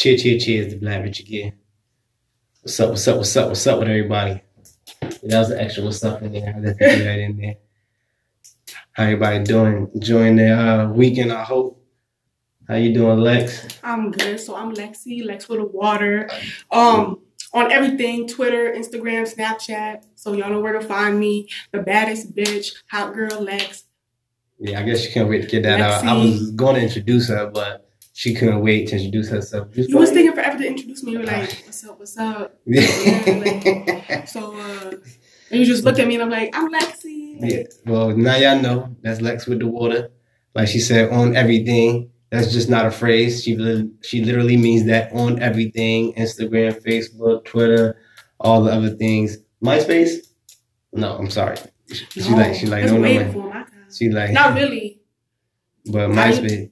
[0.00, 1.52] Cheer, cheer, cheers to Black Rich again.
[2.62, 4.40] What's up, what's up, what's up, what's up with everybody?
[5.02, 6.54] That was an extra what's up in there.
[6.56, 7.56] I left that in there.
[8.92, 9.90] How everybody doing?
[9.94, 11.84] Enjoying their uh, weekend, I hope.
[12.66, 13.78] How you doing, Lex?
[13.82, 14.40] I'm good.
[14.40, 16.30] So I'm Lexi, Lex with a water.
[16.70, 17.20] Um,
[17.52, 20.06] on everything, Twitter, Instagram, Snapchat.
[20.14, 21.50] So y'all know where to find me.
[21.72, 23.84] The baddest bitch, hot girl Lex.
[24.58, 26.04] Yeah, I guess you can't wait to get that out.
[26.06, 29.70] I was going to introduce her, but she couldn't wait to introduce herself.
[29.72, 31.12] Just You was taking forever to introduce me.
[31.12, 32.58] You were like, what's up, what's up?
[32.66, 34.24] yeah.
[34.24, 34.90] So uh
[35.50, 37.36] and you just look at me and I'm like, I'm Lexi.
[37.40, 37.62] yeah.
[37.84, 40.10] Well, now y'all know that's Lex with the water.
[40.54, 42.10] Like she said, on everything.
[42.30, 43.42] That's just not a phrase.
[43.42, 47.96] She li- she literally means that on everything: Instagram, Facebook, Twitter,
[48.38, 49.38] all the other things.
[49.64, 50.28] MySpace?
[50.92, 51.56] No, I'm sorry.
[52.10, 53.42] She No, like she like no no no.
[53.42, 53.64] my.
[53.92, 55.00] She like Not really.
[55.86, 56.70] But MySpace,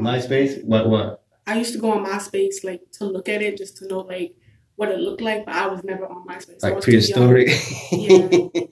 [0.00, 0.64] MySpace.
[0.64, 1.22] What what?
[1.46, 4.34] I used to go on MySpace like to look at it just to know like
[4.76, 6.62] what it looked like, but I was never on MySpace.
[6.62, 7.28] Like was too young.
[7.28, 8.70] prehistoric.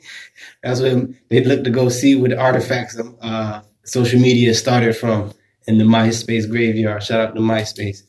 [0.62, 4.96] That's when they'd look to go see where the artifacts of uh, social media started
[4.96, 5.32] from
[5.66, 7.02] in the MySpace graveyard.
[7.02, 8.02] Shout out to MySpace.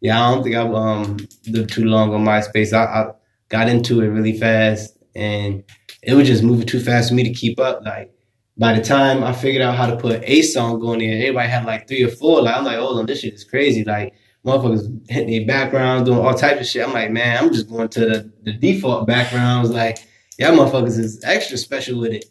[0.00, 1.18] Yeah, I don't think I've um,
[1.48, 2.72] lived too long on MySpace.
[2.72, 3.12] I, I
[3.48, 5.64] got into it really fast, and
[6.02, 7.82] it was just moving too fast for me to keep up.
[7.84, 8.14] Like
[8.60, 11.64] by the time I figured out how to put a song going there, everybody had
[11.64, 12.42] like three or four.
[12.42, 13.84] Like I'm like, hold on, this shit is crazy.
[13.84, 14.12] Like
[14.44, 16.86] motherfuckers hitting their backgrounds, doing all types of shit.
[16.86, 19.70] I'm like, man, I'm just going to the, the default backgrounds.
[19.70, 20.06] Like,
[20.38, 22.26] y'all motherfuckers is extra special with it.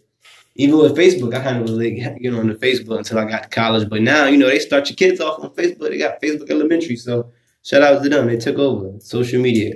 [0.54, 3.26] Even with Facebook, I kind of was like, you know, on the Facebook until I
[3.26, 3.90] got to college.
[3.90, 5.90] But now, you know, they start your kids off on Facebook.
[5.90, 6.98] They got Facebook Elementary.
[6.98, 7.32] So
[7.64, 8.28] shout out to them.
[8.28, 9.74] They took over social media.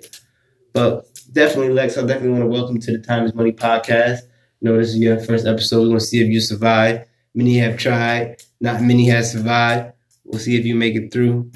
[0.72, 4.20] But definitely, Lex, I definitely want to welcome to the Time is Money podcast.
[4.64, 5.90] Know, this is your first episode.
[5.90, 7.06] We're to see if you survive.
[7.36, 9.92] Many have tried, not many have survived.
[10.24, 11.52] We'll see if you make it through.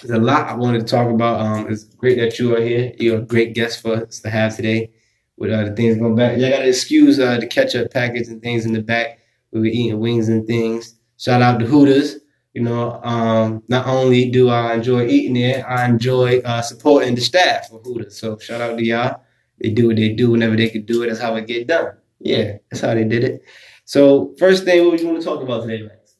[0.00, 1.40] There's a lot I wanted to talk about.
[1.40, 2.92] Um, it's great that you are here.
[2.98, 4.92] You're a great guest for us to have today
[5.36, 6.38] with uh, the things going back.
[6.38, 9.18] Y'all got to excuse uh, the ketchup packets and things in the back.
[9.50, 10.94] We were eating wings and things.
[11.16, 12.18] Shout out to Hooters.
[12.54, 17.22] You know, um, not only do I enjoy eating there, I enjoy uh, supporting the
[17.22, 18.16] staff of Hooters.
[18.16, 19.20] So shout out to y'all.
[19.60, 21.08] They do what they do whenever they can do it.
[21.08, 21.96] That's how it get done.
[22.18, 23.42] Yeah, that's how they did it.
[23.84, 26.16] So first thing, what you want to talk about today, Lex?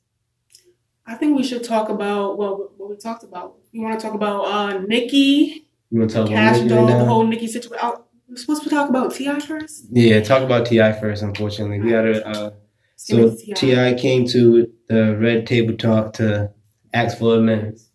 [1.07, 3.57] I think we should talk about well what we talked about.
[3.73, 6.99] You want to talk about uh Nicki, You want to talk Cash about Doll, right
[6.99, 7.79] the whole Nicki situation.
[7.83, 9.39] Oh, we're supposed to talk about T.I.
[9.41, 9.87] first.
[9.91, 10.93] Yeah, talk about T.I.
[10.95, 11.23] first.
[11.23, 12.27] Unfortunately, we gotta.
[12.27, 12.51] Uh,
[12.97, 13.95] so T.I.
[13.95, 16.51] came to the Red Table Talk to
[16.93, 17.89] ask for amendments.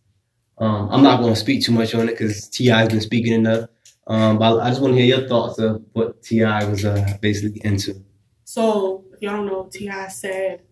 [0.57, 2.79] Um, I'm not going to speak too much on it because T.I.
[2.79, 3.67] has been speaking enough.
[4.11, 6.65] Um, but I just want to hear your thoughts of what T.I.
[6.65, 8.03] was uh, basically into.
[8.43, 10.63] So if y'all don't know, Ti said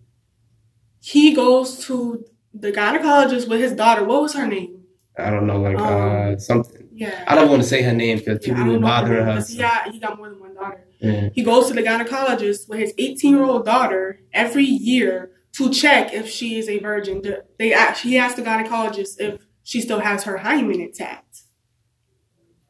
[1.00, 4.04] he goes to the gynecologist with his daughter.
[4.04, 4.84] What was her name?
[5.18, 6.90] I don't know, like uh, Um, something.
[6.94, 7.24] Yeah.
[7.28, 9.94] I don't want to say her name because people I were don't her bothering name,
[9.94, 10.86] He got, more than one daughter.
[11.00, 11.30] Yeah.
[11.34, 16.14] He goes to the gynecologist with his 18 year old daughter every year to check
[16.14, 17.24] if she is a virgin.
[17.58, 21.29] They ask, he asked the gynecologist if she still has her hymen intact.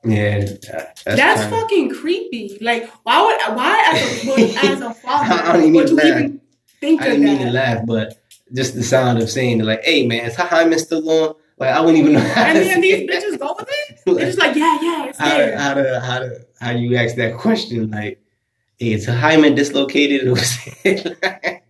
[0.03, 2.57] Yeah, that's, That's, fucking creepy.
[2.61, 6.05] Like, why would why as a as a father I don't would you laugh.
[6.05, 6.41] even
[6.79, 8.17] think I of didn't mean to laugh, but
[8.53, 11.81] just the sound of saying like, "Hey, man, is her hymen still on?" Like I
[11.81, 12.19] wouldn't even know.
[12.21, 13.09] How And to then these it.
[13.09, 13.99] bitches go with it.
[14.05, 15.57] They're just like, yeah, yeah, it's how, there.
[15.59, 17.91] how to how to how do you ask that question?
[17.91, 18.21] Like,
[18.77, 20.27] hey, is hymen dislocated?
[20.29, 21.61] Or was it-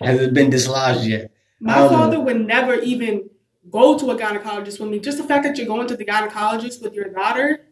[0.00, 1.30] Has it been dislodged yet?
[1.60, 1.98] My don't know.
[1.98, 3.28] father would never even
[3.72, 5.00] go to a gynecologist with me.
[5.00, 7.66] Just the fact that you're going to the gynecologist with your daughter.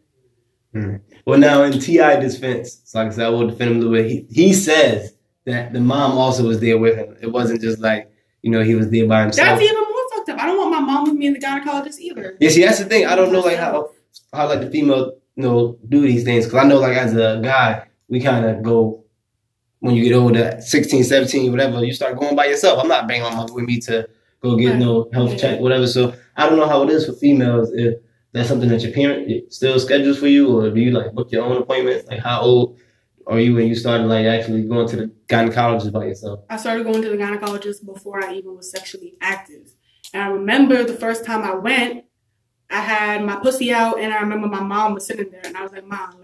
[0.72, 0.96] Hmm.
[1.26, 2.16] Well, now in T.I.
[2.16, 4.10] defense, so like I said, I will defend him a little bit.
[4.10, 7.16] He, he says that the mom also was there with him.
[7.20, 8.10] It wasn't just like
[8.42, 9.46] you know he was there by himself.
[9.46, 10.40] That's even more fucked up.
[10.40, 12.36] I don't want my mom with me in the gynecologist either.
[12.40, 13.06] Yeah, see, that's the thing.
[13.06, 13.90] I don't know like how
[14.32, 17.40] how like the female you know do these things because I know like as a
[17.42, 19.04] guy we kind of go
[19.80, 23.22] when you get older 16 17 whatever you start going by yourself i'm not bringing
[23.24, 24.06] my mother with me to
[24.40, 25.86] go get no health check whatever.
[25.86, 27.96] So i don't know how it is for females if
[28.32, 31.44] that's something that your parent still schedules for you or do you like book your
[31.44, 32.08] own appointments?
[32.08, 32.78] Like how old
[33.26, 36.44] are you when you started like actually going to the gynecologist by yourself?
[36.48, 39.72] I started going to the gynecologist before I even was sexually active.
[40.12, 42.04] And I remember the first time I went,
[42.70, 45.62] I had my pussy out, and I remember my mom was sitting there, and I
[45.62, 46.19] was like, Mom,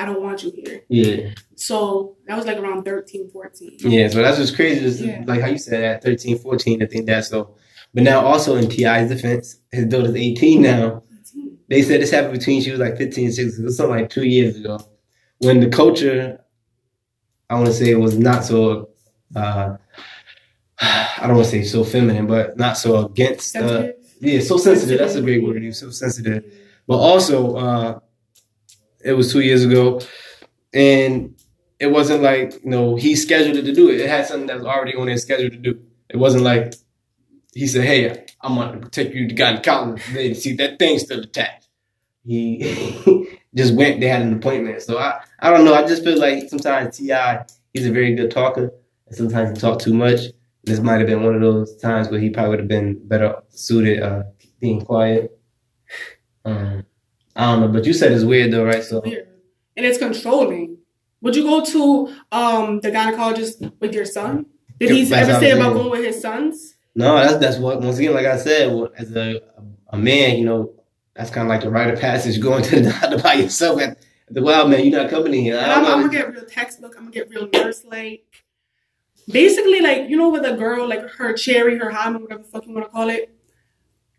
[0.00, 0.82] I don't want you here.
[0.88, 3.76] yeah So that was like around 13, 14.
[3.80, 4.80] Yeah, so that's what's crazy.
[4.80, 5.24] Just Yeah.
[5.26, 7.54] like how you said at 13, 14, I think that's so.
[7.92, 11.02] But now also in T.I.'s defense, his daughter's 18 now.
[11.34, 11.58] 18.
[11.68, 13.62] They said this happened between she was like 15 and 16.
[13.62, 14.78] It was something like two years ago.
[15.38, 16.40] When the culture,
[17.50, 18.90] I want to say, it was not so,
[19.36, 19.76] uh,
[20.80, 23.88] I don't want to say so feminine, but not so against uh,
[24.20, 24.98] Yeah, so sensitive.
[24.98, 25.60] That's a great word.
[25.60, 26.44] He was so sensitive.
[26.86, 28.00] But also, uh,
[29.04, 30.00] it was two years ago,
[30.72, 31.34] and
[31.78, 34.00] it wasn't like you know he scheduled it to do it.
[34.00, 35.80] It had something that was already on his schedule to do.
[36.08, 36.74] It wasn't like
[37.54, 41.68] he said, "Hey, I'm gonna take you to gynecologist." See that thing still attached.
[42.24, 42.58] He
[43.54, 44.00] just went.
[44.00, 44.82] They had an appointment.
[44.82, 45.74] So I, I don't know.
[45.74, 47.44] I just feel like sometimes T.I.
[47.72, 48.72] he's a very good talker,
[49.06, 50.20] and sometimes he talk too much.
[50.64, 53.36] This might have been one of those times where he probably would have been better
[53.48, 54.24] suited uh,
[54.60, 55.38] being quiet.
[56.44, 56.84] Um,
[57.40, 58.84] I don't know, but you said it's weird though, right?
[58.84, 59.26] So weird.
[59.74, 60.76] and it's controlling.
[61.22, 64.44] Would you go to um, the gynecologist with your son?
[64.78, 66.74] Did he ever say about going with his sons?
[66.94, 69.40] No, that's that's what once again, like I said, as a
[69.88, 70.74] a man, you know,
[71.14, 73.96] that's kind of like the rite of passage going to the doctor by yourself at
[74.28, 74.84] the wild man.
[74.84, 75.58] You're not coming in here.
[75.58, 76.94] I'm, I'm, gonna get real textbook.
[76.98, 78.26] I'm gonna get real nurse like.
[79.30, 82.66] Basically, like you know, with a girl like her cherry, her hymen, whatever the fuck
[82.66, 83.34] you want to call it,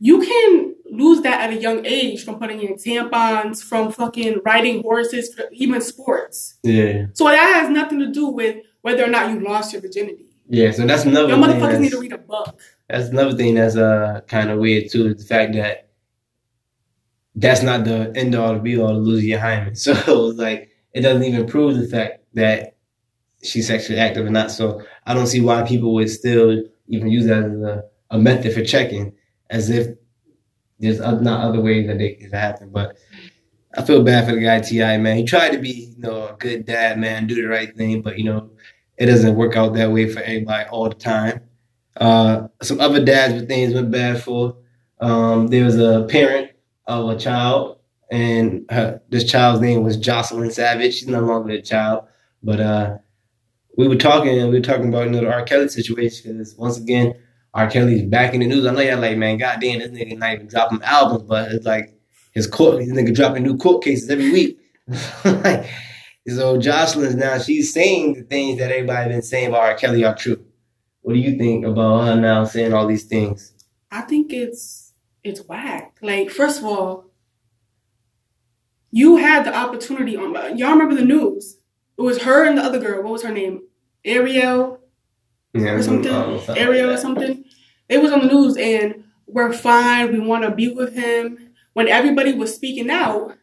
[0.03, 4.81] you can lose that at a young age from putting in tampons, from fucking riding
[4.81, 6.57] horses, even sports.
[6.63, 7.06] Yeah.
[7.13, 10.25] So that has nothing to do with whether or not you lost your virginity.
[10.50, 11.30] Yeah, so that's another.
[11.30, 12.59] Your motherfuckers need to read a book.
[12.89, 15.07] That's another thing that's uh kind of weird too.
[15.07, 15.92] Is the fact that
[17.36, 19.75] that's not the end all to be all to lose your hymen.
[19.86, 19.94] So
[20.36, 22.75] like it doesn't even prove the fact that
[23.44, 24.51] she's sexually active or not.
[24.51, 28.53] So I don't see why people would still even use that as a, a method
[28.53, 29.13] for checking,
[29.51, 29.95] as if
[30.80, 32.69] there's not other ways that it could happen.
[32.71, 32.98] But
[33.77, 34.98] I feel bad for the guy T.I.
[34.98, 35.18] man.
[35.18, 38.18] He tried to be you know a good dad man, do the right thing, but
[38.18, 38.50] you know
[38.98, 41.42] it doesn't work out that way for everybody all the time.
[41.98, 44.57] Uh, some other dads with things went bad for.
[45.00, 46.51] Um, there was a parent
[46.88, 47.80] of a child,
[48.12, 50.95] and her, this child's name was Jocelyn Savage.
[50.95, 52.06] She's no longer a child,
[52.42, 52.98] but uh,
[53.77, 54.36] we were talking.
[54.50, 55.44] We were talking about you know the R.
[55.44, 57.15] Kelly situation because once again,
[57.53, 57.69] R.
[57.69, 58.65] Kelly's back in the news.
[58.65, 61.94] I know y'all like, man, goddamn, this nigga not even dropping albums, but it's like
[62.31, 64.59] his court, this nigga dropping new court cases every week.
[65.25, 65.69] like,
[66.27, 69.75] so Jocelyn's now she's saying the things that everybody been saying about R.
[69.75, 70.44] Kelly are true.
[71.01, 73.53] What do you think about her now saying all these things?
[73.92, 74.94] I think it's
[75.24, 75.98] it's whack.
[76.01, 77.06] Like, first of all,
[78.92, 81.57] you had the opportunity on y'all remember the news.
[81.98, 83.03] It was her and the other girl.
[83.03, 83.62] What was her name?
[84.06, 84.81] Ariel
[85.53, 86.57] yeah, or something.
[86.57, 87.44] Ariel or something.
[87.89, 90.12] It was on the news and we're fine.
[90.12, 91.50] We want to be with him.
[91.74, 93.38] When everybody was speaking out,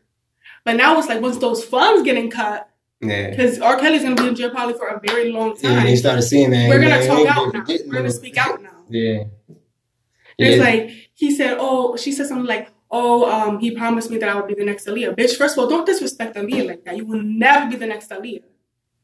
[0.62, 2.68] but now it's like once those funds getting cut,
[3.00, 3.30] yeah.
[3.30, 3.78] Because R.
[3.78, 5.72] Kelly's gonna be in jail probably for a very long time.
[5.72, 6.68] Yeah, they started seeing that.
[6.68, 7.64] We're gonna talk out now.
[7.68, 8.70] We're gonna speak out now.
[8.88, 9.24] Yeah.
[10.36, 10.62] It's yeah.
[10.62, 14.34] like he said, oh, she said something like, oh, um, he promised me that I
[14.34, 15.16] would be the next Aaliyah.
[15.16, 16.96] Bitch, first of all, don't disrespect Aaliyah like that.
[16.96, 18.42] You will never be the next Aaliyah.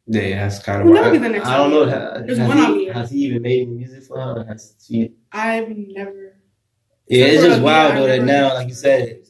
[0.07, 0.89] Yeah, that's kind of.
[0.89, 1.47] Never be the next.
[1.47, 1.87] I don't know.
[1.87, 4.45] Has, There's has one he, Has he even made music for her?
[4.45, 5.13] Has she?
[5.33, 6.37] I've never.
[7.09, 9.21] Yeah, it's just wild though that now, like you said,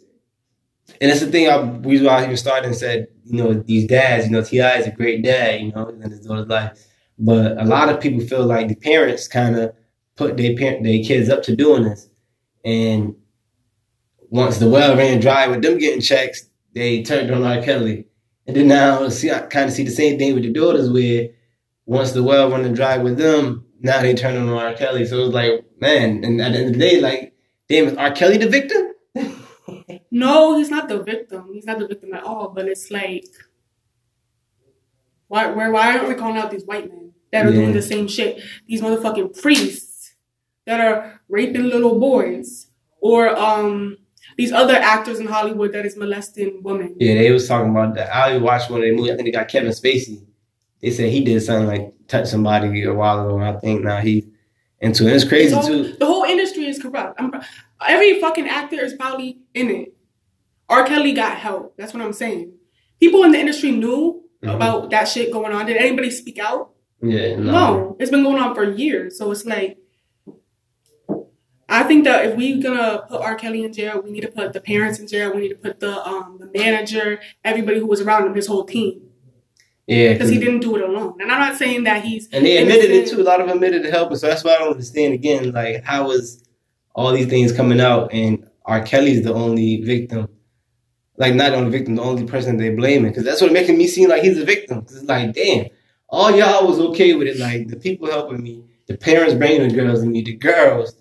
[1.01, 1.49] and that's the thing.
[1.49, 4.79] I reason why I even started and said, you know, these dads, you know, T.I.
[4.79, 6.87] is a great dad, you know, in his daughter's life,
[7.19, 9.75] but a lot of people feel like the parents kind of
[10.17, 12.09] put their parent their kids up to doing this,
[12.65, 13.15] and
[14.31, 17.63] once the well ran dry with them getting checks, they turned on R.
[17.63, 18.07] Kelly,
[18.47, 21.29] and then now see, I kind of see the same thing with the daughters, where
[21.87, 24.75] once the well running dry with them, now they turn on R.
[24.75, 25.07] Kelly.
[25.07, 27.35] So it's like, man, and at the end of the day, like,
[27.69, 28.13] damn, is R.
[28.13, 28.91] Kelly the victim?
[30.11, 31.51] No, he's not the victim.
[31.53, 32.51] He's not the victim at all.
[32.51, 33.27] But it's like,
[35.27, 37.57] why, where, why aren't we calling out these white men that are yeah.
[37.57, 38.41] doing the same shit?
[38.69, 40.15] These motherfucking priests
[40.67, 42.69] that are raping little boys,
[43.01, 43.99] or um,
[44.37, 46.97] these other actors in Hollywood that is molesting women.
[46.99, 48.15] Yeah, they was talking about that.
[48.15, 49.13] I watched one of the movies.
[49.13, 50.25] I think they got Kevin Spacey.
[50.81, 53.39] They said he did something like touch somebody a while ago.
[53.39, 54.29] I think now he
[54.81, 55.15] into it.
[55.15, 55.95] It's crazy too.
[55.95, 57.19] The whole industry is corrupt.
[57.19, 57.33] I'm,
[57.87, 59.95] every fucking actor is probably in it.
[60.69, 60.85] R.
[60.87, 61.77] Kelly got help.
[61.77, 62.53] That's what I'm saying.
[63.01, 64.55] People in the industry knew mm-hmm.
[64.55, 65.67] about that shit going on.
[65.67, 66.71] Did anybody speak out?
[67.03, 67.53] Yeah, no.
[67.53, 67.97] no.
[67.99, 69.19] It's been going on for years.
[69.19, 69.79] So it's like,
[71.75, 73.35] I think that if we're gonna put R.
[73.35, 75.35] Kelly in jail, we need to put the parents in jail.
[75.35, 78.65] We need to put the um the manager, everybody who was around him, his whole
[78.65, 79.03] team.
[79.87, 81.21] Yeah, because he didn't do it alone.
[81.21, 83.21] And I'm not saying that he's and they admitted it too.
[83.21, 84.15] A lot of them admitted to help.
[84.17, 85.53] So that's why I don't understand again.
[85.53, 86.43] Like, how was
[86.95, 88.83] all these things coming out and R.
[88.83, 90.29] Kelly's the only victim?
[91.17, 93.11] like not the only victim, the only person they blaming.
[93.11, 94.83] Because that's what making me seem like he's a victim.
[94.83, 95.67] Cause it's like, damn,
[96.09, 97.39] all y'all was okay with it.
[97.39, 100.95] Like the people helping me, the parents bringing the girls to me, the girls.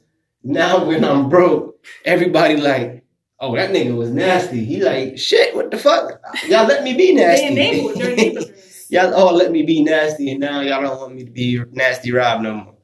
[0.43, 3.05] Now when I'm broke, everybody like,
[3.39, 4.63] oh, that nigga was nasty.
[4.65, 6.21] He like, shit, what the fuck?
[6.47, 8.53] Y'all let me be nasty.
[8.89, 12.11] y'all all let me be nasty, and now y'all don't want me to be nasty
[12.11, 12.75] Rob no more.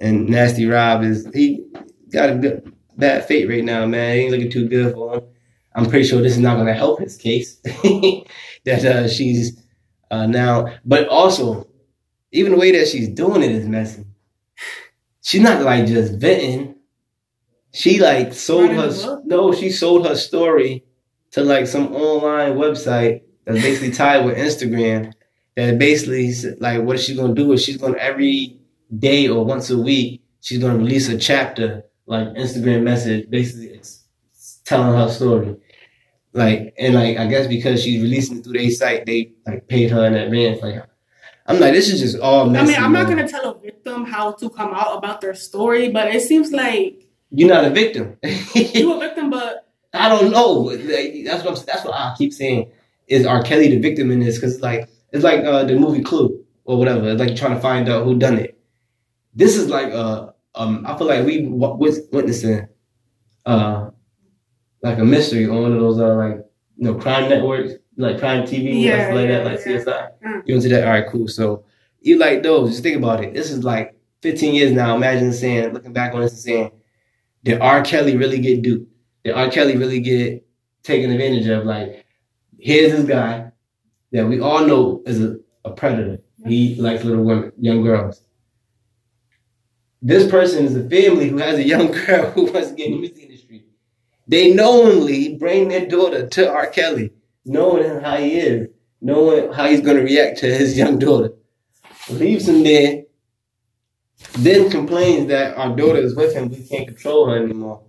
[0.00, 1.66] And nasty Rob is he
[2.12, 4.16] got a good bad fate right now, man.
[4.16, 5.22] He ain't looking too good for him.
[5.74, 7.56] I'm pretty sure this is not going to help his case.
[8.64, 9.62] that uh, she's
[10.10, 11.68] uh, now, but also,
[12.32, 14.04] even the way that she's doing it is messy.
[15.22, 16.74] She's not like just venting.
[17.72, 20.84] She like sold her no, she sold her story
[21.32, 25.12] to like some online website that's basically tied with Instagram.
[25.56, 28.60] That basically like what she's gonna do is she's gonna every
[28.96, 33.80] day or once a week she's gonna release a chapter like Instagram message, basically
[34.64, 35.56] telling her story.
[36.32, 39.90] Like and like I guess because she's releasing it through their site, they like paid
[39.90, 40.62] her in advance.
[40.62, 40.82] Like
[41.46, 42.74] I'm like, this is just all messy.
[42.74, 45.90] I mean, I'm not gonna tell a victim how to come out about their story,
[45.90, 48.16] but it seems like you're not a victim.
[48.54, 50.74] you're a victim, but I don't know.
[50.76, 52.70] That's what I'm, that's what I keep saying.
[53.06, 53.42] Is R.
[53.42, 54.36] Kelly the victim in this?
[54.36, 57.08] Because it's like it's like uh, the movie Clue or whatever.
[57.08, 58.58] It's like trying to find out who done it.
[59.34, 62.68] This is like uh um I feel like we witnessing
[63.46, 63.90] uh
[64.82, 66.44] like a mystery on one of those uh like
[66.76, 69.72] you know crime networks like crime TV yeah, stuff like yeah, that like yeah.
[69.72, 70.10] CSI.
[70.24, 70.42] Mm.
[70.46, 70.84] You into that?
[70.84, 71.28] All right, cool.
[71.28, 71.64] So
[72.00, 72.70] you like those?
[72.70, 73.34] Just think about it.
[73.34, 74.94] This is like 15 years now.
[74.96, 76.70] Imagine saying, looking back on this and saying,
[77.44, 77.82] did R.
[77.82, 78.90] Kelly really get duped?
[79.24, 79.50] Did R.
[79.50, 80.46] Kelly really get
[80.82, 81.64] taken advantage of?
[81.64, 82.04] Like,
[82.58, 83.50] here's this guy
[84.12, 86.18] that we all know is a, a predator.
[86.46, 88.22] He likes little women, young girls.
[90.00, 92.92] This person is a family who has a young girl who wants to get in
[92.92, 93.64] the music industry.
[94.26, 96.66] They knowingly bring their daughter to R.
[96.66, 97.12] Kelly,
[97.44, 98.68] knowing how he is,
[99.00, 101.32] knowing how he's going to react to his young daughter.
[102.10, 103.04] Leaves him there
[104.38, 107.82] then complains that our daughter is with him, we can't control her anymore.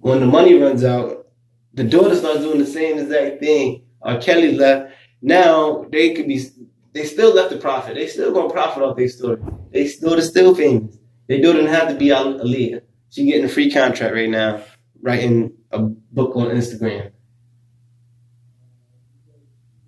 [0.00, 1.26] When the money runs out,
[1.74, 3.84] the daughter starts doing the same exact thing.
[4.02, 4.18] R.
[4.18, 4.92] Kelly left.
[5.22, 6.44] Now they could be,
[6.92, 7.94] they still left the profit.
[7.94, 9.40] They still gonna profit off their story.
[9.72, 10.96] They still still famous.
[11.28, 12.82] Their daughter didn't have to be Aaliyah.
[13.10, 14.62] She getting a free contract right now,
[15.00, 17.12] writing a book on Instagram.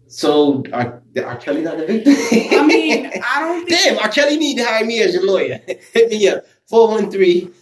[0.07, 0.63] So
[1.17, 1.25] R.
[1.25, 1.37] R.
[1.37, 2.15] Kelly not the victim?
[2.59, 3.81] I mean, I don't think.
[3.83, 4.09] Damn, R.
[4.09, 5.61] Kelly need to hire me as your lawyer.
[5.93, 6.45] Hit me up.
[6.69, 7.53] 413.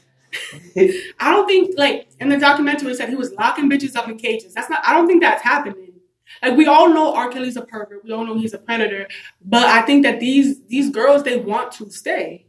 [1.21, 4.19] I don't think, like, in the documentary, it said he was locking bitches up in
[4.19, 4.55] cages.
[4.55, 5.95] That's not, I don't think that's happening.
[6.43, 7.31] Like, we all know R.
[7.31, 8.05] Kelly's a pervert.
[8.05, 9.09] We all know he's a predator.
[9.45, 12.47] But I think that these these girls, they want to stay.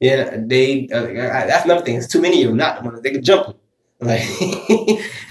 [0.00, 1.02] Yeah, they, uh,
[1.46, 1.96] that's another thing.
[1.96, 3.00] It's too many of them, not the ones.
[3.02, 3.56] They can jump them.
[4.00, 4.28] Like,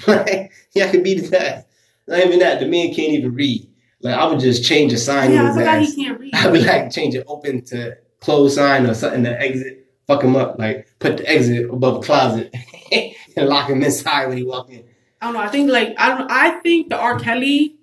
[0.07, 1.67] like yeah, I could beat that.
[2.07, 2.61] Not even that.
[2.61, 3.67] The men can't even read.
[4.03, 5.33] Like I would just change a sign.
[5.33, 6.33] Yeah, I forgot he can't read.
[6.35, 9.87] I would like change it open to close sign or something to exit.
[10.07, 10.57] Fuck him up.
[10.59, 12.55] Like put the exit above the closet
[12.91, 14.83] and lock him inside when he walk in.
[15.21, 15.41] I don't know.
[15.41, 16.31] I think like I don't.
[16.31, 17.19] I think the R.
[17.19, 17.77] Kelly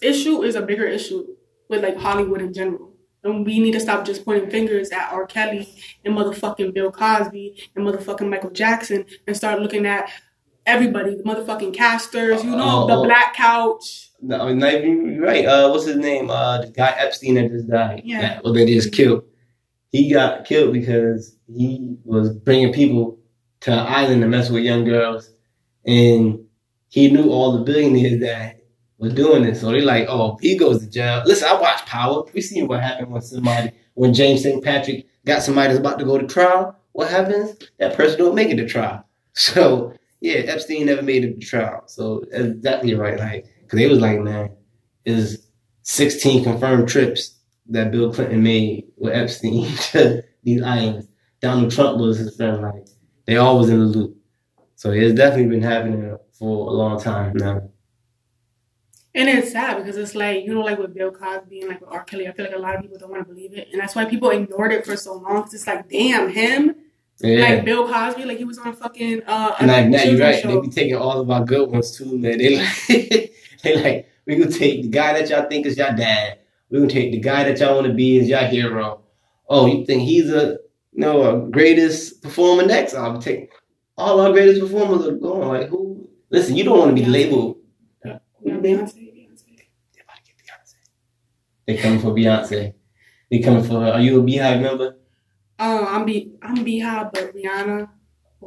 [0.00, 1.26] issue is a bigger issue
[1.68, 2.92] with like Hollywood in general.
[3.22, 5.26] And we need to stop just pointing fingers at R.
[5.26, 5.66] Kelly
[6.04, 10.10] and motherfucking Bill Cosby and motherfucking Michael Jackson and start looking at
[10.66, 14.10] everybody, the motherfucking casters, you know, uh, the black couch.
[14.26, 15.44] No, not even right.
[15.44, 16.30] Uh, what's his name?
[16.30, 18.00] Uh, the guy Epstein that just died.
[18.04, 18.20] Yeah.
[18.22, 19.24] That, well, they just killed.
[19.92, 23.18] He got killed because he was bringing people
[23.60, 25.30] to an island to mess with young girls,
[25.84, 26.42] and
[26.88, 28.60] he knew all the billionaires that
[28.96, 29.60] were doing this.
[29.60, 32.24] So they're like, "Oh, he goes to jail." Listen, I watch Power.
[32.32, 34.64] We seen what happened when somebody, when James St.
[34.64, 36.76] Patrick got somebody that's about to go to trial.
[36.92, 37.58] What happens?
[37.78, 39.04] That person don't make it to trial.
[39.36, 41.82] So yeah, Epstein never made it to trial.
[41.86, 43.18] So that's exactly right.
[43.18, 44.50] Like Cause they was like, man,
[45.04, 45.46] is
[45.82, 51.08] 16 confirmed trips that Bill Clinton made with Epstein to these islands.
[51.40, 52.62] Donald Trump was his friend.
[52.62, 52.86] Like
[53.26, 54.16] they all was in the loop.
[54.76, 57.70] So it's definitely been happening for a long time now.
[59.16, 61.90] And it's sad because it's like, you know, like with Bill Cosby and like with
[61.90, 62.02] R.
[62.02, 63.68] Kelly, I feel like a lot of people don't want to believe it.
[63.70, 65.42] And that's why people ignored it for so long.
[65.42, 66.74] Cause it's like, damn, him,
[67.20, 67.40] yeah.
[67.40, 70.42] Like Bill Cosby, like he was on fucking uh like now you're right.
[70.42, 70.60] Show.
[70.60, 72.38] They be taking all of our good ones too, man.
[72.38, 73.32] They like
[73.64, 76.38] they like, we gonna take the guy that y'all think is your dad.
[76.70, 79.00] we gonna take the guy that y'all want to be as your hero.
[79.48, 80.58] Oh, you think he's a
[80.92, 82.94] you know a greatest performer next?
[82.94, 83.50] I'll take
[83.96, 85.48] all our greatest performers are going.
[85.48, 86.08] Like who?
[86.30, 87.58] Listen, you don't want to be labeled.
[88.04, 89.44] Uh, Beyonce, Beyonce.
[91.66, 92.74] They coming for Beyonce.
[93.30, 93.92] They coming for her.
[93.92, 94.96] Are you a Beyhive member?
[95.58, 97.88] Oh, I'm be I'm Beyhive, but Rihanna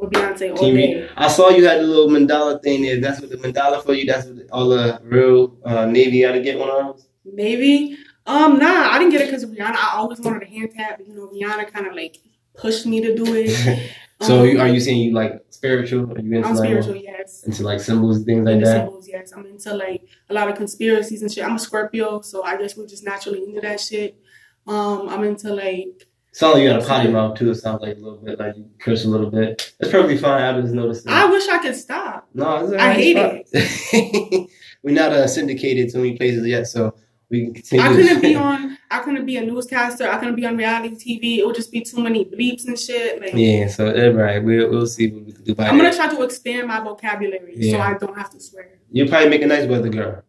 [0.00, 1.08] or Beyonce all day.
[1.16, 3.00] I saw you had the little mandala thing there.
[3.00, 4.06] That's what the mandala for you.
[4.06, 7.08] That's what all the real uh, Navy got to get one of those.
[7.24, 7.96] Maybe.
[8.26, 9.76] Um, nah, I didn't get it because of Rihanna.
[9.76, 12.18] I always wanted a hand tap, but you know, Rihanna kind of like
[12.54, 13.90] pushed me to do it.
[14.20, 16.12] so, um, you, are you saying you like spiritual?
[16.12, 17.44] Are you into I'm like, spiritual, yes.
[17.44, 18.84] Into like symbols and things like into that.
[18.84, 19.32] Symbols, yes.
[19.32, 21.44] I'm into like a lot of conspiracies and shit.
[21.44, 24.18] I'm a Scorpio, so I guess we're just naturally into that shit.
[24.66, 26.07] Um, I'm into like
[26.38, 27.50] Sounds like you got a potty mouth too.
[27.50, 29.74] It sounds like a little bit like you curse a little bit.
[29.80, 30.40] It's perfectly fine.
[30.40, 31.12] I just noticed that.
[31.12, 32.28] I wish I could stop.
[32.32, 34.48] no, I hate it.
[34.84, 36.94] We're not uh, syndicated to many places yet, so
[37.28, 37.84] we can continue.
[37.84, 38.78] I couldn't be on.
[38.88, 40.08] I couldn't be a newscaster.
[40.08, 41.38] I couldn't be on reality TV.
[41.38, 43.20] It would just be too many bleeps and shit.
[43.20, 45.56] Like, yeah, so right, we'll we'll see what we can do.
[45.56, 48.78] By I'm gonna try to expand my vocabulary so I don't have to swear.
[48.92, 50.22] You'll probably make a nice weather girl.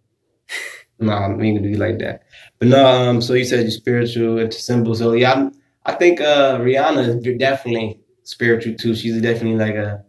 [0.97, 2.23] no, I mean to be like that.
[2.57, 4.97] But no, um, so you said you're spiritual into symbols.
[4.97, 8.95] So yeah, I'm, I think uh Rihanna is definitely spiritual too.
[8.95, 10.03] She's definitely like a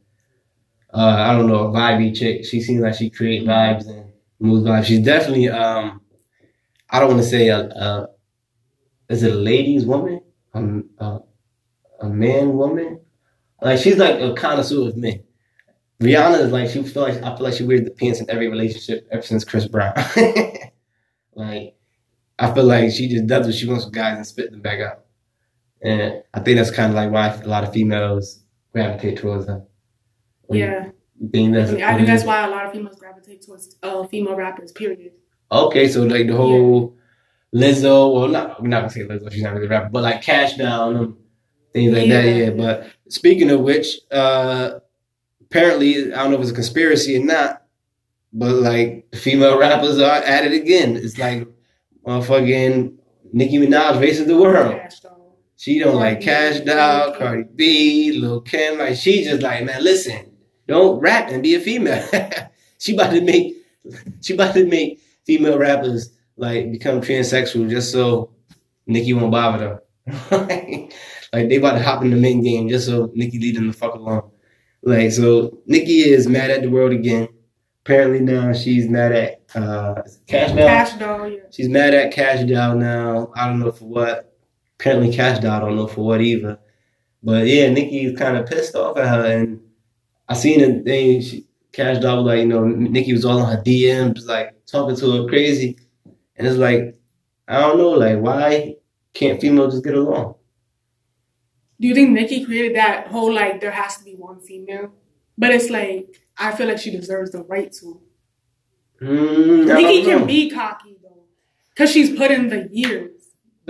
[0.93, 2.45] uh I don't know, a vibey chick.
[2.45, 4.85] She seems like she create vibes and moves vibes.
[4.85, 6.01] She's definitely um
[6.91, 8.09] I don't want to say a, a
[9.09, 10.21] is it a ladies woman?
[10.55, 11.21] Um a,
[12.01, 13.01] a man woman?
[13.63, 15.23] Like she's like a connoisseur of men.
[16.01, 18.49] Rihanna is like she feel like I feel like she wears the pants in every
[18.49, 19.95] relationship ever since Chris Brown.
[21.35, 21.77] like
[22.39, 24.81] I feel like she just does what she wants with guys and spit them back
[24.81, 25.05] out.
[25.83, 29.65] And I think that's kind of like why a lot of females gravitate towards her.
[30.51, 33.47] Yeah, You think I, that's mean, I think that's why a lot of females gravitate
[33.47, 34.73] towards uh, female rappers.
[34.73, 35.13] Period.
[35.53, 36.97] Okay, so like the whole
[37.55, 40.23] Lizzo, well, not we're not gonna say Lizzo, she's not really a rapper, but like
[40.23, 41.19] Kash Doll, um,
[41.73, 42.25] things like that.
[42.25, 42.35] Yeah.
[42.35, 42.51] Yeah.
[42.51, 44.81] But speaking of which, uh,
[45.41, 47.63] apparently I don't know if it's a conspiracy or not,
[48.33, 50.97] but like female rappers are at it again.
[50.97, 51.47] It's like
[52.07, 52.97] motherfucking
[53.33, 54.75] Nicki Minaj races the world.
[54.75, 55.20] Kash Doll.
[55.61, 58.79] She don't Cardi like Kash Doll, Cardi B, Lil Kim.
[58.79, 60.33] Like she just like, man, listen,
[60.67, 62.03] don't rap and be a female.
[62.79, 63.57] she about to make,
[64.23, 68.31] she about to make female rappers like become transsexual just so
[68.87, 70.19] Nicki won't bother them.
[71.31, 73.75] like they about to hop in the main game just so Nicki leave them the
[73.75, 74.31] fuck alone.
[74.81, 77.29] Like so, Nicki is mad at the world again.
[77.85, 80.57] Apparently now she's mad at uh, Kash Doll.
[80.57, 81.29] Kash Doll.
[81.29, 81.41] Yeah.
[81.51, 83.31] She's mad at Kash Doll now.
[83.37, 84.30] I don't know for what.
[84.81, 86.59] Apparently Kash Doll I don't know for what either.
[87.23, 89.61] But yeah, Nicki's kind of pissed off at her, and
[90.27, 91.21] I seen a thing.
[91.21, 94.97] She, Kash Doll was like, you know, Nicki was all on her DMs, like talking
[94.97, 95.79] to her crazy,
[96.37, 96.99] and it's like,
[97.47, 98.77] I don't know, like why
[99.13, 100.37] can't females just get along?
[101.79, 104.93] Do you think Nicki created that whole like there has to be one female?
[105.37, 108.01] But it's like I feel like she deserves the right to.
[109.03, 110.19] Mm, I Nicki don't know.
[110.19, 111.25] can be cocky though,
[111.77, 113.20] cause she's put in the years.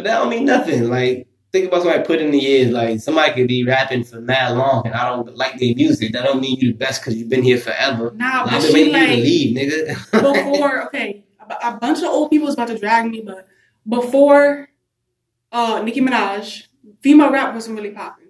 [0.02, 0.88] But that don't mean nothing.
[0.88, 2.70] Like, think about somebody put in the years.
[2.70, 6.12] Like, somebody could be rapping for mad long, and I don't like their music.
[6.12, 8.12] That don't mean you're the best because you've been here forever.
[8.14, 10.10] Nah, Like, but I've been she waiting you to like leave, nigga.
[10.52, 10.84] before.
[10.86, 13.46] Okay, a, a bunch of old people is about to drag me, but
[13.88, 14.68] before
[15.52, 16.66] uh Nicki Minaj,
[17.02, 18.28] female rap wasn't really popping.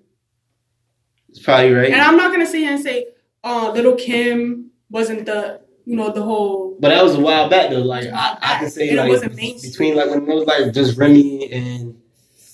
[1.28, 1.92] it's probably right.
[1.92, 3.06] And I'm not gonna sit here and say
[3.44, 7.70] uh Little Kim wasn't the you know the whole but that was a while back
[7.70, 7.80] though.
[7.94, 11.50] Like, I, I can say like wasn't between like when it was like just Remy
[11.52, 12.00] and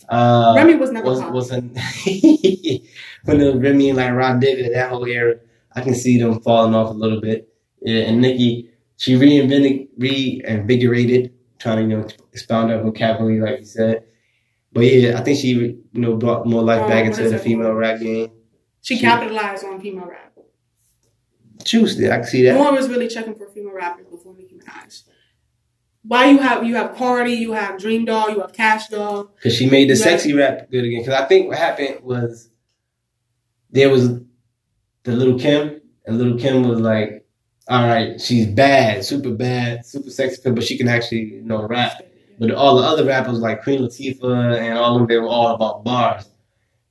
[0.08, 1.34] uh, Remy was never was popping.
[1.34, 1.78] wasn't
[3.24, 5.36] when it was Remy and like Rah Digga that whole era.
[5.74, 7.48] I can see them falling off a little bit.
[7.82, 13.66] Yeah, and Nicki, she reinvented, reinvigorated, trying to you know expound her vocabulary, like you
[13.66, 14.04] said.
[14.72, 17.74] But yeah, I think she you know brought more life Oh, back into the female
[17.74, 18.30] rap game.
[18.82, 20.32] she She- capitalized on female rap.
[21.66, 22.02] Choose.
[22.02, 22.58] I can see No that.
[22.60, 25.02] one was really checking for female rappers before Nicki Minaj.
[26.02, 29.24] Why you have you have Cardi, you have Dream Doll, you have Kash Doll.
[29.34, 31.00] Because she made the sexy rap good again.
[31.00, 32.48] Because I think what happened was
[33.70, 34.08] there was
[35.02, 37.26] the little Kim, and little Kim was like,
[37.68, 42.00] all right, she's bad, super bad, super sexy, but she can actually, you know, rap.
[42.38, 45.54] But all the other rappers like Queen Latifah and all of them, they were all
[45.56, 46.28] about bars.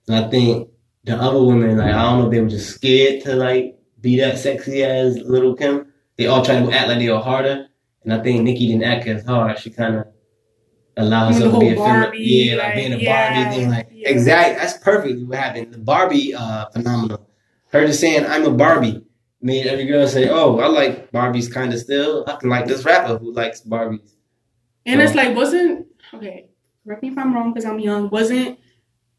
[0.07, 0.69] And I think
[1.05, 3.74] the other women, like, I don't know if they were just scared to like
[4.05, 5.91] be that sexy as little Kim.
[6.15, 7.67] They all tried to act like they were harder.
[8.03, 9.57] And I think Nicki didn't act as hard.
[9.57, 10.07] She kind of
[10.95, 12.11] allowed I mean, the herself to be a feminine.
[12.13, 13.69] Yeah, like like, being a yeah, Barbie thing.
[13.71, 14.09] Like, yeah.
[14.09, 14.55] exactly.
[14.55, 15.73] That's perfectly what happened.
[15.73, 17.19] The Barbie uh, phenomenon.
[17.71, 19.01] Her just saying, I'm a Barbie
[19.41, 22.23] made every girl say, oh, I like Barbies kind of still.
[22.27, 24.13] I can like this rapper who likes Barbies.
[24.85, 26.49] And it's like, wasn't okay?
[26.85, 28.09] Correct me if I'm wrong, because I'm young.
[28.11, 28.59] Wasn't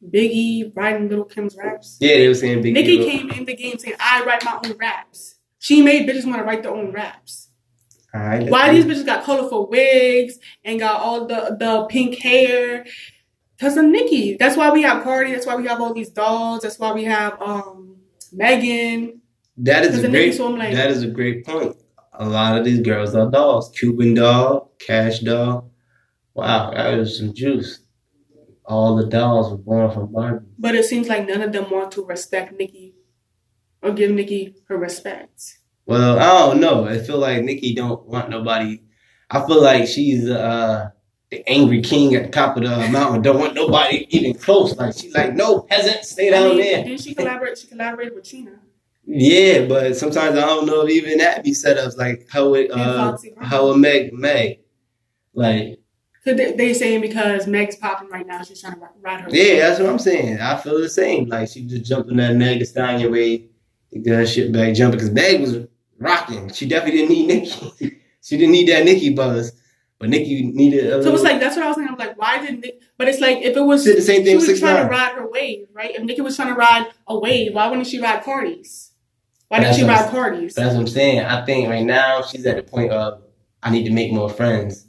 [0.05, 1.97] Biggie writing Little Kim's raps?
[2.01, 4.77] Yeah, they were saying Big Nicki came in the game saying, "I write my own
[4.77, 7.49] raps." She made bitches want to write their own raps.
[8.15, 12.87] Right, Why these bitches got colorful wigs and got all the the pink hair?
[13.61, 14.37] Cause of Nicki.
[14.37, 15.33] That's why we have Cardi.
[15.33, 16.63] That's why we have all these dolls.
[16.63, 17.97] That's why we have um
[18.33, 19.21] Megan.
[19.59, 20.35] That is a great.
[20.35, 21.77] So like- that is a great point.
[22.19, 23.71] A lot of these girls are dolls.
[23.71, 25.71] Cuban doll, Kash Doll.
[26.35, 27.81] Wow, that is some juice.
[28.67, 30.47] All the dolls were born from Barbie.
[30.59, 32.95] But it seems like none of them want to respect Nicki
[33.83, 35.59] or give Nicki her respect.
[35.87, 36.85] Well, I don't know.
[36.85, 38.83] I feel like Nicki don't want nobody.
[39.31, 40.91] I feel like she's uh
[41.31, 43.23] the angry king at the top of the mountain.
[43.23, 44.77] Don't want nobody even close.
[44.77, 46.85] Like she's like, no peasant, stay down I mean, there.
[46.85, 47.59] Didn't she collaborate?
[47.59, 48.61] She collaborated with Trina.
[49.05, 52.71] Yeah, but sometimes I don't know if even that be set up like how it
[52.73, 54.61] uh how it Meg Meg.
[55.33, 55.79] Like
[56.35, 59.29] they, they saying because Meg's popping right now, she's trying to ride her.
[59.31, 60.41] yeah, that's what I'm saying.
[60.41, 61.29] I feel the same.
[61.29, 63.49] Like she just jumped on that Meg Stallion way
[63.93, 65.67] to get her shit back jumping because Meg was
[65.99, 66.53] rocking.
[66.53, 68.01] She definitely didn't need Nicki.
[68.23, 69.53] she didn't need that Nicki buzz,
[69.99, 70.93] but Nicki needed.
[70.93, 71.89] A So it's like that's what I was saying.
[71.89, 72.81] I'm like, why did Nick?
[72.99, 74.61] But it's like if it was the same thing she was 6ix9ine.
[74.61, 75.95] trying to ride her wave, right?
[75.95, 78.93] If Nicki was trying to ride a wave, why wouldn't she ride Cardi's?
[79.49, 80.55] Why didn't she ride Cardi's?
[80.55, 81.21] That's what I'm saying.
[81.21, 83.23] I think right now she's at the point of
[83.63, 84.86] I need to make more friends.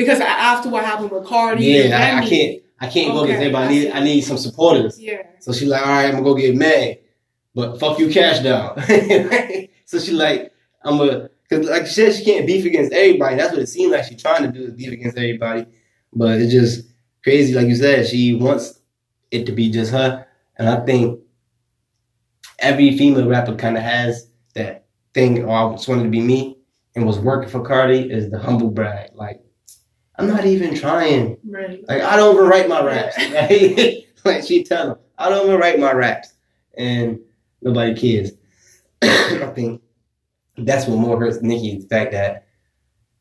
[0.00, 2.62] Because after what happened with Cardi, Yeah, and I, I can't.
[2.80, 3.90] I can't go Okay, because everybody I need.
[3.92, 4.98] I need some supporters.
[4.98, 7.00] Yeah, So she's like, all right, I'm gonna go get Meg,
[7.54, 8.74] but fuck you, Kash Doll.
[9.84, 10.50] so she like,
[10.82, 13.36] I'm a, cause like she said, she can't beef against everybody.
[13.36, 15.66] That's what it seemed like she's trying to do is beef against everybody.
[16.14, 16.88] But it's just
[17.22, 18.80] crazy, like you said, she wants
[19.30, 21.20] it to be just her, and I think
[22.58, 25.44] every female rapper kind of has that thing.
[25.44, 26.56] Oh, I just wanted to be me,
[26.96, 29.10] and was working for Cardi is the humble brag.
[29.12, 29.42] Like,
[30.20, 31.36] I'm not even trying.
[31.44, 31.86] right.
[31.88, 33.16] Like I don't even write my raps.
[33.32, 34.06] Right?
[34.24, 36.34] like she tell them, I don't even write my raps,
[36.76, 37.20] and
[37.62, 38.32] nobody cares.
[39.02, 39.80] I think
[40.58, 42.46] that's what more hurts Nicki the fact that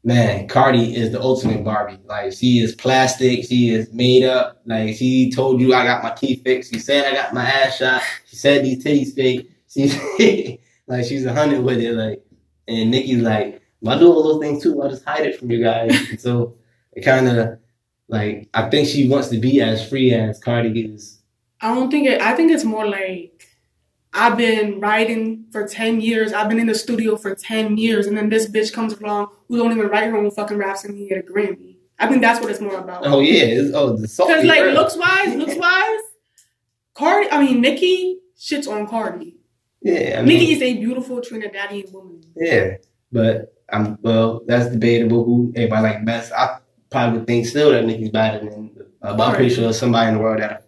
[0.04, 2.00] man, Cardi is the ultimate Barbie.
[2.06, 4.62] Like she is plastic, she is made up.
[4.66, 6.74] Like she told you I got my teeth fixed.
[6.74, 8.02] She said I got my ass shot.
[8.26, 9.50] She said these titties fake.
[9.68, 9.96] She's
[10.88, 11.94] like she's a hundred with it.
[11.94, 12.24] Like
[12.68, 14.82] and Nicki's like, well, I do all those things too.
[14.82, 16.22] I'll just hide it from you guys.
[16.22, 16.56] So
[17.00, 17.60] it kind of
[18.08, 21.20] like I think she wants to be as free as Cardi is.
[21.62, 22.22] I don't think it.
[22.22, 23.48] I think it's more like
[24.14, 26.34] I've been writing for ten years.
[26.34, 29.58] I've been in the studio for ten years, and then this bitch comes along who
[29.58, 31.76] don't even write her own fucking raps and he get a Grammy.
[32.00, 33.06] I think that's what it's more about.
[33.06, 34.34] Oh yeah, it's, oh the salty.
[34.34, 36.00] Because like looks wise, looks wise,
[36.94, 37.30] Cardi.
[37.32, 39.36] I mean Nicki shits on Cardi.
[39.82, 42.22] yeah, I mean, Nicki is a beautiful Trinidadian woman.
[42.36, 42.78] yeah,
[43.12, 44.42] but I'm well.
[44.48, 45.26] That's debatable.
[45.26, 46.32] Who everybody like best?
[46.32, 46.59] I
[46.90, 48.72] probably would think still that Nicki's better than.
[49.02, 50.66] Uh, but I'm pretty sure there's somebody in the world that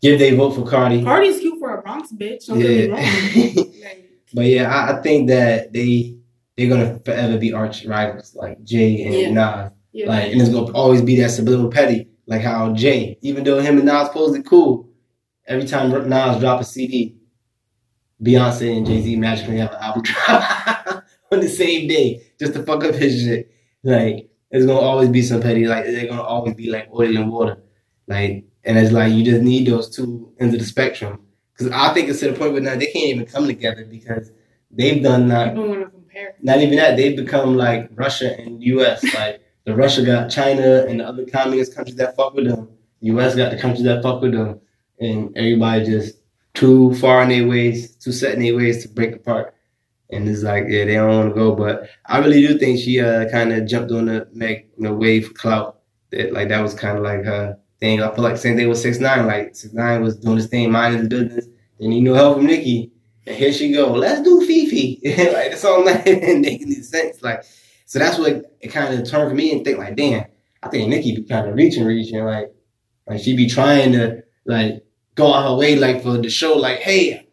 [0.00, 1.02] give they vote for Cardi.
[1.02, 2.46] Cardi's cute for a Bronx bitch.
[2.46, 2.58] Don't.
[2.60, 3.62] Yeah.
[3.82, 6.16] Like, but yeah, I, I think that they
[6.56, 9.30] they're gonna forever be arch rivals like Jay and Yeah.
[9.30, 9.72] Nas.
[9.92, 10.08] yeah.
[10.08, 13.76] Like, and it's gonna always be that subliminal petty, like how Jay, even though him
[13.76, 14.88] and Nas supposedly cool,
[15.46, 17.16] every time Nas drop a CD,
[18.22, 22.62] Beyonce and Jay Z magically have an album drop on the same day just to
[22.62, 23.50] fuck up his shit.
[23.82, 25.66] Like, it's gonna always be some petty.
[25.66, 27.62] Like, they're gonna always be like oil and water.
[28.06, 31.20] Like, and it's like you just need those two ends of the spectrum.
[31.52, 34.30] Because I think it's to the point where now they can't even come together because
[34.70, 36.34] they've done not people want to compare.
[36.42, 39.02] not even that they've become like Russia and U.S.
[39.14, 42.68] Like the Russia got China and the other communist countries that fuck with them.
[43.00, 43.34] U.S.
[43.34, 44.60] got the countries that fuck with them,
[45.00, 46.16] and everybody just
[46.54, 49.54] too far in their ways, too set in their ways to break apart.
[50.12, 51.54] And it's like, yeah, they don't want to go.
[51.54, 55.34] But I really do think she uh, kind of jumped on the you know, wave
[55.34, 55.80] clout.
[56.10, 58.02] That like that was kind of like her thing.
[58.02, 59.26] I feel like same thing with six nine.
[59.26, 61.46] Like six nine was doing his thing, minding his business.
[61.80, 62.92] Then you know help from Nicki.
[63.26, 63.92] And here she go.
[63.92, 65.00] Let's do FEFE.
[65.32, 67.22] like this all making sense.
[67.22, 67.44] Like
[67.86, 70.26] so that's what it kind of turned for me and think like, damn,
[70.62, 72.24] I think Nicki be kind of reaching, reaching.
[72.24, 72.52] Like
[73.06, 76.54] like she be trying to like go out her way like for the show.
[76.54, 77.28] Like hey,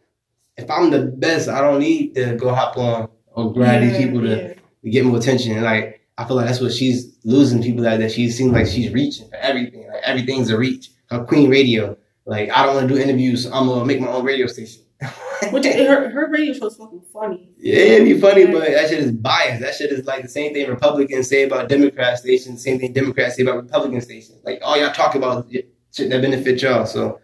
[0.59, 4.21] if I'm the best, I don't need to go hop on or grab these people
[4.21, 4.53] to, yeah.
[4.83, 5.53] to get more attention.
[5.53, 8.11] And like I feel like that's what she's losing people like that.
[8.11, 9.87] She seems like she's reaching for everything.
[9.87, 10.91] Like everything's a reach.
[11.09, 11.97] Her Queen Radio.
[12.25, 13.43] Like I don't want to do interviews.
[13.43, 14.83] So I'm gonna make my own radio station.
[15.51, 17.53] Which her her radio show is fucking funny.
[17.57, 19.61] Yeah, it'd be funny, but that shit is biased.
[19.61, 23.37] That shit is like the same thing Republicans say about Democrat stations, same thing Democrats
[23.37, 24.41] say about Republican stations.
[24.43, 26.85] Like all y'all talk about shit that benefit y'all.
[26.85, 27.21] So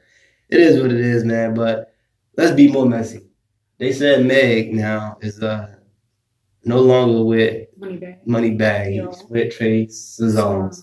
[0.48, 1.54] it is what it is, man.
[1.54, 1.94] But
[2.38, 3.25] let's be more messy.
[3.78, 5.76] They said Meg now is uh
[6.64, 8.20] no longer with Money bag.
[8.26, 9.12] Money Bags, Yeah.
[9.30, 10.82] with Trey Songz.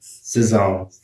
[0.00, 1.00] Songz.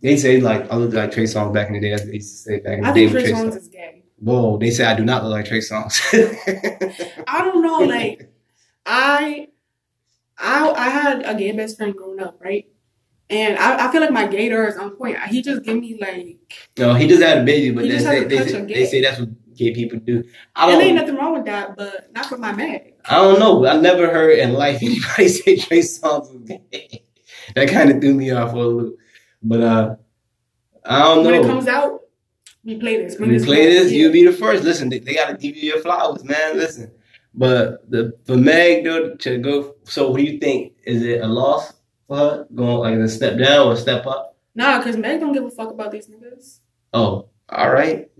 [0.00, 1.90] They say like I looked like Trey Songz back in the day.
[1.90, 3.40] That's what they used to say back in the I day think with Trey Trey
[3.40, 3.56] Songz Songz.
[3.56, 4.04] is gay.
[4.18, 6.00] Whoa, they say I do not look like Trey Songz.
[7.26, 8.32] I don't know, like
[8.86, 9.48] I
[10.38, 12.66] I I had a gay best friend growing up, right?
[13.30, 15.16] And I, I feel like my gator is on point.
[15.28, 18.24] He just give me like No, he just had a baby, but He they say,
[18.24, 20.24] they, say, they say that's what gay people do.
[20.56, 22.94] I and ain't don't, nothing wrong with that, but not for my mag.
[23.08, 23.64] I don't know.
[23.66, 27.04] I never heard in life anybody say Trey Songz was gay.
[27.54, 28.98] that kind of threw me off for a loop.
[29.42, 29.96] But uh,
[30.84, 31.30] I don't know.
[31.30, 32.00] When it comes out,
[32.64, 33.18] we play this.
[33.18, 34.64] When this play this, you'll be the first.
[34.64, 36.56] Listen, they, they got to give you your flowers, man.
[36.56, 36.90] Listen,
[37.32, 39.76] But the for Meg though to go.
[39.84, 40.72] So what do you think?
[40.84, 41.72] Is it a loss
[42.10, 44.36] her going like a step down or step up?
[44.54, 46.58] Nah, because Meg don't give a fuck about these niggas.
[46.92, 48.10] Oh, all right.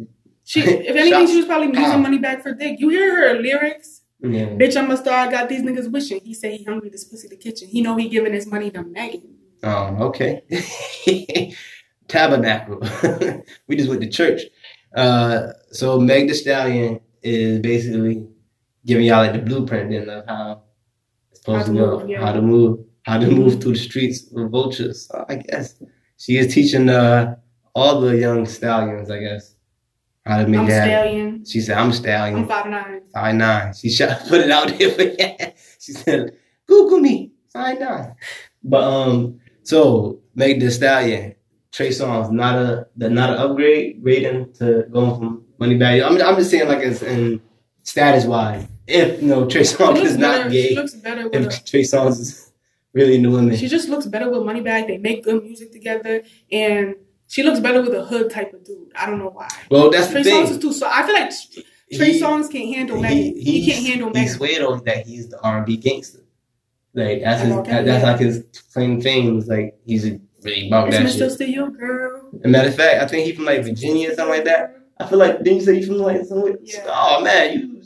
[0.45, 2.79] She, if anything, she was probably losing money back for dick.
[2.79, 4.03] You hear her lyrics?
[4.23, 4.47] Yeah.
[4.49, 5.27] Bitch, I'm a star.
[5.27, 6.21] I got these niggas wishing.
[6.21, 6.91] He say he hungry.
[6.91, 7.69] This pussy the kitchen.
[7.69, 9.37] He know he giving his money to Megan.
[9.63, 10.43] Oh, okay.
[12.09, 12.81] Tabernacle.
[13.67, 14.43] we just went to church.
[14.95, 18.27] Uh, so Meg Thee Stallion is basically
[18.85, 20.63] giving y'all like the blueprint then of how
[21.31, 22.21] it's supposed How to to go, yeah.
[22.21, 25.07] how to move, how to move through the streets with vultures.
[25.07, 25.75] So I guess
[26.19, 27.37] she is teaching uh,
[27.75, 29.55] all the young stallions, I guess,
[30.27, 30.85] how to make I'm that.
[30.87, 31.45] stallion.
[31.45, 33.01] She said, "I'm a stallion." I'm five nine.
[33.13, 33.75] Five nine.
[33.75, 35.53] She shot put it out there yeah.
[35.79, 36.37] She said,
[36.67, 37.33] Google me.
[37.53, 38.15] Five nine.
[38.63, 41.35] But um, so Meg Thee Stallion,
[41.73, 46.03] Trey Songz, not a the not an upgrade rating to going from money bag.
[46.03, 47.41] I'm I'm just saying like it's in
[47.83, 48.67] status wise.
[48.87, 50.51] If you know Trey Songz is not better.
[50.51, 51.35] Gay, looks better with.
[51.35, 52.50] if Trey Songz is
[52.93, 53.57] really A, women.
[53.57, 54.87] she just looks better with Moneybag.
[54.87, 56.95] They make good music together, and
[57.29, 58.89] she looks better with a hood type of dude.
[58.95, 59.49] I don't know why.
[59.71, 60.47] Well, that's Trey the thing.
[60.47, 60.73] Songz is too.
[60.73, 61.31] So I feel like
[61.95, 63.37] Trey He- Songz can't handle Megan.
[63.41, 64.35] He, can't handle He Megan.
[64.35, 66.21] swear though that he's the R and B gangster.
[66.95, 69.39] Like that's his, that- that's like his claim fame.
[69.39, 70.05] is, Like he's
[70.43, 71.19] really about It's that Mr.
[71.19, 71.33] shit.
[71.33, 72.31] Steal Girl.
[72.35, 74.77] As a matter of fact, I think he's from like Virginia or something like that.
[74.99, 76.57] I feel like didn't you say you from like somewhere?
[76.63, 76.85] Yeah.
[76.89, 77.83] Oh man, you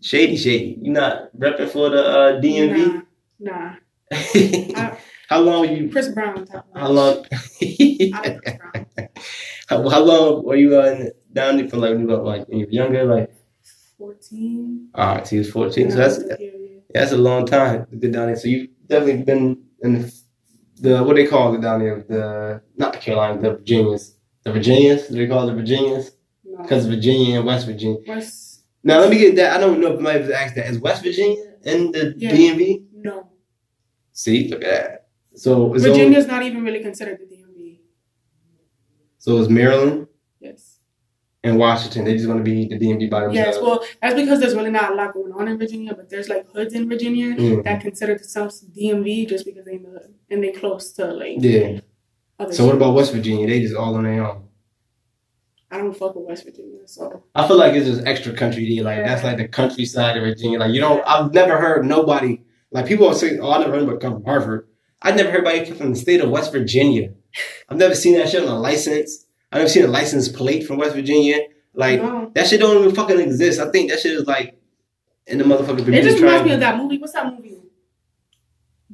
[0.00, 0.78] shady shady.
[0.80, 3.02] You not repping for the uh, DMV?
[3.38, 3.74] Nah, nah.
[4.12, 4.98] I-
[5.28, 5.90] how long were you?
[5.90, 7.24] Chris Brown How long?
[7.32, 8.86] I like Chris Brown.
[9.68, 11.76] how, how long were you uh, down there for?
[11.78, 13.04] Like when you were like when you were younger?
[13.04, 13.30] Like
[13.98, 14.88] Fourteen.
[14.94, 15.90] all right, so he was fourteen.
[15.90, 16.46] So that's Yeah,
[16.92, 18.36] that's a long time to get down there.
[18.36, 20.12] So you've definitely been in the,
[20.80, 25.08] the what they call it down there, the not the Carolinas, the Virginias, the Virginias.
[25.08, 26.10] They call it the Virginias
[26.44, 26.62] No.
[26.62, 27.98] because Virginia and West Virginia.
[28.08, 29.56] West, Now let me get that.
[29.56, 30.66] I don't know if might asked that.
[30.66, 32.32] Is West Virginia in the Yeah.
[32.32, 32.84] DMV?
[32.94, 33.28] no.
[34.12, 35.06] See, look at that.
[35.34, 37.78] So it's Virginia's not even really considered the DMV.
[39.18, 40.06] so it's Maryland
[40.40, 40.78] Yes.
[41.42, 42.04] and Washington.
[42.04, 43.56] They're just going to be the DMV by themselves.
[43.56, 43.58] Yes.
[43.62, 46.46] Well, that's because there's really not a lot going on in Virginia, but there's like
[46.52, 47.64] hoods in Virginia Mm.
[47.64, 51.36] that consider themselves DMV just because they in the hood and they close to like
[51.40, 51.80] yeah.
[52.50, 53.46] So what about West Virginia?
[53.46, 54.48] They just all on their own.
[55.70, 58.84] I don't fuck with West Virginia, so I feel like it's just extra country there.
[58.84, 59.08] Like Yeah.
[59.08, 60.58] that's like the countryside of Virginia.
[60.58, 61.02] Like you don't.
[61.06, 62.42] I've never heard nobody.
[62.72, 64.68] Like people will say, "Oh, I never heard anybody come from Harvard."
[65.00, 67.12] I've never heard anybody come from the state of West Virginia.
[67.68, 69.26] I've never seen that shit on a license.
[69.50, 71.40] I've never seen a license plate from West Virginia.
[71.74, 72.30] Like no.
[72.34, 73.60] that shit don't even fucking exist.
[73.60, 74.58] I think that shit is like
[75.26, 76.98] in the motherfucking It just reminds me of that movie.
[76.98, 77.58] What's that movie?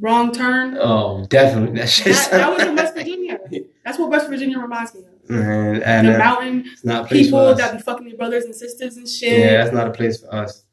[0.00, 0.78] Wrong Turn.
[0.80, 2.14] Oh, definitely that shit.
[2.14, 3.38] That, that was in West Virginia.
[3.84, 5.30] That's what West Virginia reminds me of.
[5.30, 8.44] Man, and the uh, mountain it's not a place people that be fucking their brothers
[8.44, 9.40] and sisters and shit.
[9.40, 10.64] Yeah, that's not a place for us.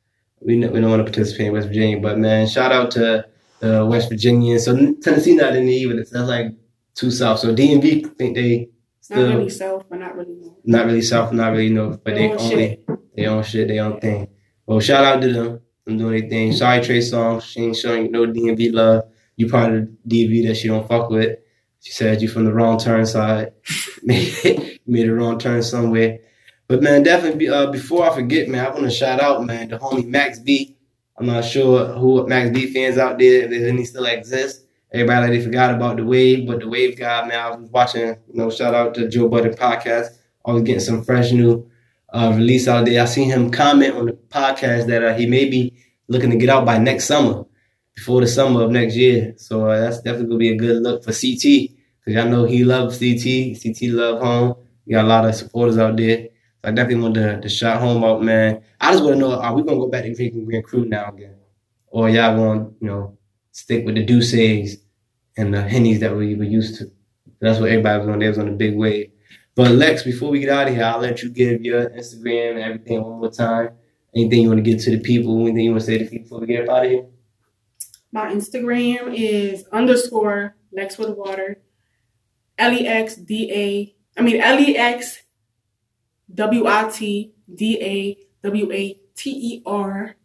[0.45, 3.25] We know, we don't want to participate in West Virginia, but man, shout out to
[3.59, 4.65] the West Virginians.
[4.65, 5.99] So Tennessee not in there either.
[5.99, 6.47] It's not like
[6.93, 7.39] too south.
[7.39, 8.69] So DMV think they
[9.09, 10.57] Not really south, but not really north.
[10.63, 12.87] not really south, not really north, but they Their own only shit.
[13.15, 14.27] they own shit, they own thing.
[14.65, 15.59] Well, shout out to them.
[15.87, 16.53] I'm doing their thing.
[16.53, 17.43] Sorry, Trey Songz.
[17.43, 19.03] She ain't showing you no DMV love.
[19.37, 21.37] You part of the DMV that she don't fuck with.
[21.81, 23.53] She said you from the wrong turn side.
[24.03, 26.19] made made a wrong turn somewhere.
[26.67, 29.69] But man, definitely be, uh, before I forget, man, I want to shout out, man,
[29.69, 30.75] the homie Max B.
[31.17, 34.65] I'm not sure who Max B fans out there, if any still exist.
[34.91, 38.07] Everybody like they forgot about the wave, but the wave guy, man, I was watching,
[38.07, 40.07] you know, shout out to Joe Budden podcast.
[40.43, 41.69] Always getting some fresh new
[42.13, 43.01] uh, release out there.
[43.01, 45.73] I seen him comment on the podcast that uh, he may be
[46.07, 47.45] looking to get out by next summer,
[47.95, 49.33] before the summer of next year.
[49.37, 51.75] So uh, that's definitely gonna be a good look for CT
[52.05, 53.61] because I know he loves CT.
[53.61, 54.55] CT love home.
[54.85, 56.27] We got a lot of supporters out there.
[56.65, 58.61] I definitely want to, to shot home out, man.
[58.81, 61.09] I just want to know, are we gonna go back to drinking Green Crew now
[61.09, 61.35] again,
[61.87, 63.17] or y'all want you know
[63.51, 64.77] stick with the Douces
[65.37, 66.91] and the Hennies that we were used to?
[67.39, 68.19] That's what everybody was on.
[68.19, 69.11] They was on the big wave.
[69.53, 72.59] But Lex, before we get out of here, I'll let you give your Instagram and
[72.59, 73.69] everything one more time.
[74.15, 75.41] Anything you want to get to the people?
[75.41, 77.05] Anything you want to say to people before we get out of here?
[78.11, 81.61] My Instagram is underscore Lex with water.
[82.57, 84.19] L E X D A.
[84.19, 85.21] I mean L E X
[86.33, 90.15] W I T D A W A T E R.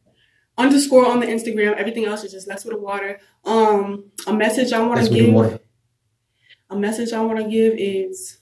[0.59, 1.75] Underscore on the Instagram.
[1.77, 3.19] Everything else is just Lex with the water.
[3.45, 5.61] Um, a message I want to give.
[6.69, 8.39] A message I want to give is.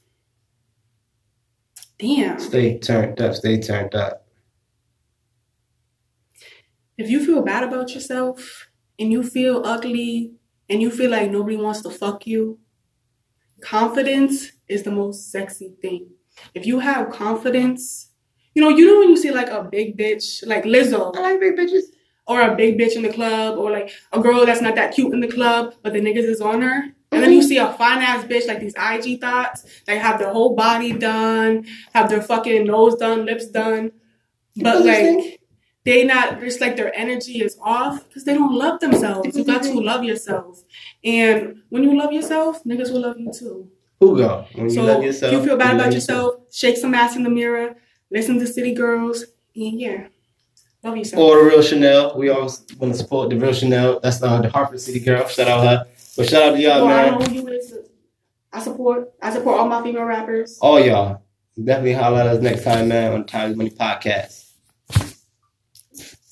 [1.98, 2.38] Damn.
[2.38, 3.34] Stay turned up.
[3.34, 4.24] Stay turned up.
[6.98, 8.68] if you feel bad about yourself
[8.98, 10.32] and you feel ugly
[10.68, 12.58] and you feel like nobody wants to fuck you,
[13.60, 16.10] confidence is the most sexy thing.
[16.54, 18.10] If you have confidence,
[18.54, 21.14] you know, you know when you see like a big bitch, like Lizzo.
[21.16, 21.84] I like big bitches.
[22.26, 25.14] or a big bitch in the club, or like a girl that's not that cute
[25.14, 26.92] in the club, but the niggas is on her.
[27.10, 27.48] And then you mm-hmm.
[27.48, 31.66] see a fine ass bitch like these IG thoughts, they have their whole body done,
[31.94, 33.92] have their fucking nose done, lips done,
[34.56, 35.40] but like
[35.84, 39.34] they not just like their energy is off because they don't love themselves.
[39.34, 39.52] You mm-hmm.
[39.52, 40.62] got to love yourself,
[41.02, 43.70] and when you love yourself, niggas will love you too.
[44.00, 44.46] Who go?
[44.54, 45.32] When So you love yourself.
[45.32, 47.76] you feel bad love about yourself, shake some ass in the mirror,
[48.10, 49.24] listen to City Girls,
[49.56, 50.06] and yeah,
[50.84, 51.20] love yourself.
[51.22, 52.16] Or the real Chanel.
[52.16, 53.98] We always want to support the real Chanel.
[54.00, 55.26] That's uh, the Hartford City girl.
[55.26, 55.86] Shout out her.
[56.16, 57.12] But shout out to y'all, well, I man.
[57.12, 57.74] don't know who you is.
[58.52, 59.12] I support.
[59.20, 60.58] I support all my female rappers.
[60.60, 61.22] All y'all.
[61.62, 64.47] Definitely holler at us next time, man, on Times Money Podcast.